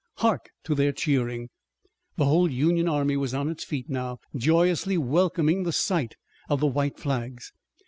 Hark 0.17 0.49
to 0.63 0.73
their 0.73 0.91
cheering." 0.91 1.49
The 2.17 2.25
whole 2.25 2.49
Union 2.49 2.87
army 2.87 3.15
was 3.15 3.35
on 3.35 3.49
its 3.49 3.63
feet 3.63 3.87
now, 3.87 4.17
joyously 4.35 4.97
welcoming 4.97 5.61
the 5.61 5.71
sight 5.71 6.15
of 6.49 6.59
the 6.59 6.65
white 6.65 6.97
flags. 6.97 7.53